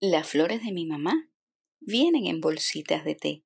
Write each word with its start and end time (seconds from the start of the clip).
Las 0.00 0.28
flores 0.28 0.62
de 0.62 0.70
mi 0.70 0.86
mamá 0.86 1.28
vienen 1.80 2.26
en 2.26 2.40
bolsitas 2.40 3.04
de 3.04 3.16
té, 3.16 3.42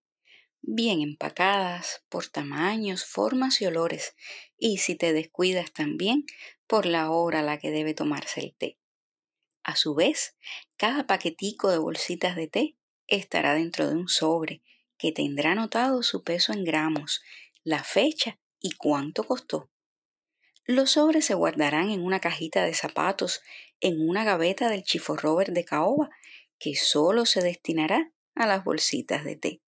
bien 0.61 1.01
empacadas 1.01 2.05
por 2.11 2.27
tamaños, 2.27 3.07
formas 3.07 3.63
y 3.63 3.65
olores, 3.65 4.15
y 4.59 4.77
si 4.77 4.95
te 4.95 5.15
descuidas 5.15 5.73
también 5.73 6.27
por 6.67 6.85
la 6.85 7.11
hora 7.11 7.41
a 7.41 7.43
la 7.43 7.59
que 7.59 7.71
debe 7.71 7.95
tomarse 7.95 8.41
el 8.43 8.55
té. 8.55 8.79
A 9.63 9.77
su 9.77 9.95
vez, 9.95 10.37
cada 10.77 11.07
paquetico 11.07 11.71
de 11.71 11.79
bolsitas 11.79 12.37
de 12.37 12.49
té 12.49 12.77
estará 13.07 13.55
dentro 13.55 13.89
de 13.89 13.97
un 13.97 14.09
sobre 14.09 14.61
que 14.99 15.11
tendrá 15.11 15.53
anotado 15.53 16.03
su 16.03 16.23
peso 16.23 16.53
en 16.53 16.65
gramos, 16.65 17.23
la 17.65 17.83
fecha 17.83 18.39
y 18.61 18.73
cuánto 18.73 19.25
costó. 19.25 19.71
Los 20.67 20.91
sobres 20.93 21.25
se 21.25 21.33
guardarán 21.33 21.89
en 21.89 22.03
una 22.05 22.21
cajita 22.21 22.63
de 22.67 22.75
zapatos 22.75 23.41
en 23.81 24.07
una 24.07 24.23
gaveta 24.23 24.69
del 24.69 24.83
chiforrober 24.83 25.53
de 25.53 25.65
caoba 25.65 26.11
que 26.63 26.77
solo 26.77 27.27
se 27.27 27.41
destinará 27.41 28.13
a 28.37 28.47
las 28.47 28.63
bolsitas 28.63 29.25
de 29.25 29.35
té. 29.35 29.63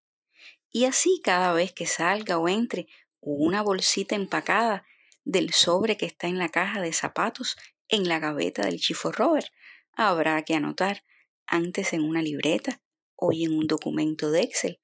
Y 0.70 0.84
así 0.84 1.20
cada 1.24 1.52
vez 1.52 1.72
que 1.72 1.86
salga 1.86 2.38
o 2.38 2.48
entre 2.48 2.86
una 3.20 3.62
bolsita 3.62 4.14
empacada 4.14 4.86
del 5.24 5.52
sobre 5.52 5.96
que 5.96 6.06
está 6.06 6.28
en 6.28 6.38
la 6.38 6.50
caja 6.50 6.80
de 6.80 6.92
zapatos 6.92 7.56
en 7.88 8.08
la 8.08 8.20
gaveta 8.20 8.62
del 8.62 8.78
chiforrober, 8.78 9.50
habrá 9.92 10.40
que 10.44 10.54
anotar 10.54 11.02
antes 11.46 11.94
en 11.94 12.04
una 12.04 12.22
libreta, 12.22 12.80
hoy 13.16 13.42
en 13.42 13.58
un 13.58 13.66
documento 13.66 14.30
de 14.30 14.42
Excel, 14.42 14.78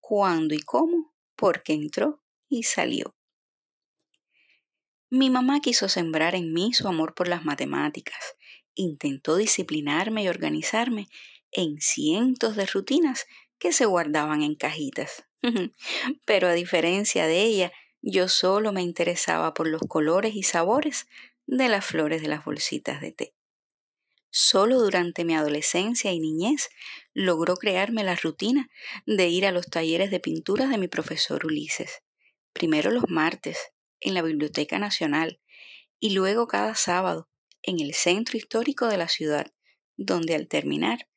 cuándo 0.00 0.54
y 0.54 0.60
cómo, 0.60 1.14
por 1.34 1.62
qué 1.62 1.72
entró 1.72 2.22
y 2.46 2.64
salió. 2.64 3.16
Mi 5.08 5.30
mamá 5.30 5.60
quiso 5.60 5.88
sembrar 5.88 6.34
en 6.34 6.52
mí 6.52 6.74
su 6.74 6.88
amor 6.88 7.14
por 7.14 7.26
las 7.26 7.46
matemáticas, 7.46 8.36
intentó 8.74 9.36
disciplinarme 9.36 10.24
y 10.24 10.28
organizarme 10.28 11.08
en 11.54 11.80
cientos 11.80 12.56
de 12.56 12.66
rutinas 12.66 13.26
que 13.58 13.72
se 13.72 13.86
guardaban 13.86 14.42
en 14.42 14.54
cajitas. 14.54 15.24
Pero 16.26 16.48
a 16.48 16.52
diferencia 16.52 17.26
de 17.26 17.42
ella, 17.42 17.72
yo 18.02 18.28
solo 18.28 18.72
me 18.72 18.82
interesaba 18.82 19.54
por 19.54 19.68
los 19.68 19.82
colores 19.88 20.34
y 20.34 20.42
sabores 20.42 21.06
de 21.46 21.68
las 21.68 21.84
flores 21.84 22.22
de 22.22 22.28
las 22.28 22.44
bolsitas 22.44 23.00
de 23.00 23.12
té. 23.12 23.34
Solo 24.30 24.80
durante 24.80 25.24
mi 25.24 25.34
adolescencia 25.34 26.12
y 26.12 26.18
niñez 26.18 26.68
logró 27.12 27.56
crearme 27.56 28.02
la 28.02 28.16
rutina 28.16 28.68
de 29.06 29.28
ir 29.28 29.46
a 29.46 29.52
los 29.52 29.66
talleres 29.66 30.10
de 30.10 30.18
pinturas 30.18 30.70
de 30.70 30.78
mi 30.78 30.88
profesor 30.88 31.46
Ulises. 31.46 32.02
Primero 32.52 32.90
los 32.90 33.08
martes, 33.08 33.72
en 34.00 34.14
la 34.14 34.22
Biblioteca 34.22 34.78
Nacional, 34.78 35.40
y 36.00 36.10
luego 36.10 36.48
cada 36.48 36.74
sábado, 36.74 37.28
en 37.62 37.78
el 37.78 37.94
centro 37.94 38.36
histórico 38.36 38.88
de 38.88 38.98
la 38.98 39.08
ciudad, 39.08 39.52
donde 39.96 40.34
al 40.34 40.48
terminar 40.48 41.08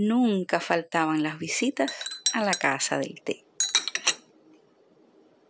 nunca 0.00 0.60
faltaban 0.60 1.22
las 1.22 1.38
visitas 1.38 1.92
a 2.32 2.42
la 2.42 2.54
casa 2.54 2.98
del 2.98 3.20
té. 3.20 3.44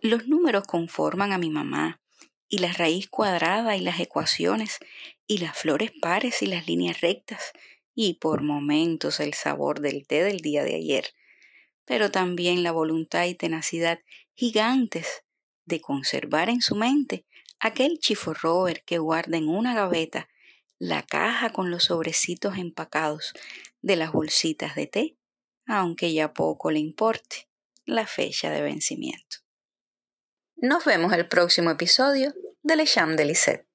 Los 0.02 0.26
números 0.26 0.64
conforman 0.66 1.32
a 1.32 1.38
mi 1.38 1.50
mamá, 1.50 2.00
y 2.48 2.58
la 2.58 2.72
raíz 2.72 3.08
cuadrada 3.08 3.76
y 3.76 3.80
las 3.80 4.00
ecuaciones, 4.00 4.78
y 5.28 5.38
las 5.38 5.56
flores 5.56 5.92
pares 6.00 6.42
y 6.42 6.46
las 6.46 6.66
líneas 6.66 7.00
rectas, 7.00 7.52
y 7.94 8.14
por 8.14 8.42
momentos 8.42 9.20
el 9.20 9.34
sabor 9.34 9.80
del 9.80 10.06
té 10.06 10.24
del 10.24 10.40
día 10.40 10.64
de 10.64 10.74
ayer, 10.74 11.14
pero 11.84 12.10
también 12.10 12.62
la 12.64 12.72
voluntad 12.72 13.26
y 13.26 13.34
tenacidad 13.34 14.00
gigantes 14.34 15.22
de 15.64 15.80
conservar 15.80 16.48
en 16.48 16.60
su 16.60 16.74
mente 16.74 17.24
aquel 17.60 17.98
chiforrober 17.98 18.82
que 18.84 18.98
guarda 18.98 19.36
en 19.36 19.48
una 19.48 19.74
gaveta 19.74 20.28
la 20.80 21.02
caja 21.02 21.50
con 21.50 21.70
los 21.70 21.84
sobrecitos 21.84 22.56
empacados 22.56 23.34
de 23.82 23.96
las 23.96 24.12
bolsitas 24.12 24.74
de 24.74 24.86
té, 24.86 25.18
aunque 25.66 26.12
ya 26.14 26.32
poco 26.32 26.70
le 26.70 26.80
importe 26.80 27.48
la 27.84 28.06
fecha 28.06 28.50
de 28.50 28.62
vencimiento. 28.62 29.36
Nos 30.56 30.84
vemos 30.86 31.12
el 31.12 31.28
próximo 31.28 31.70
episodio 31.70 32.34
de 32.62 32.76
Le 32.76 32.86
Cham 32.86 33.14
de 33.14 33.26
Lisette. 33.26 33.69